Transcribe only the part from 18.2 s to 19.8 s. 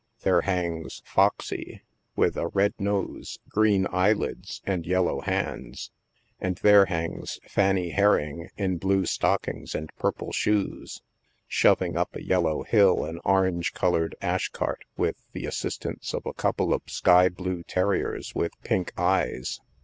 with pink eyes.